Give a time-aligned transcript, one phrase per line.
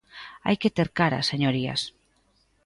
[0.45, 1.81] Hai que ter cara, señorías.